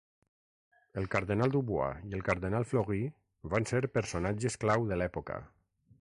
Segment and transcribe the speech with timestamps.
[1.01, 3.03] El cardenal Dubois i el cardenal Fleury
[3.55, 5.39] van ser personatges clau de l'època.